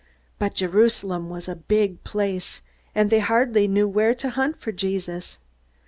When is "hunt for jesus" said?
4.31-5.37